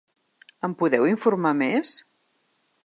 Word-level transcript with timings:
Em 0.67 0.73
podeu 0.79 1.05
informar 1.11 1.51
més? 1.61 1.95